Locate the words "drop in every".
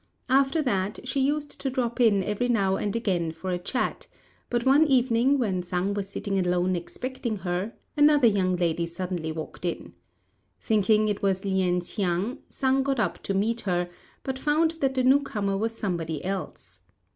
1.69-2.47